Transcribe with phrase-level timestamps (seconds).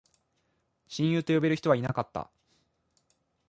[0.87, 2.31] 親友と呼べる人はいなかった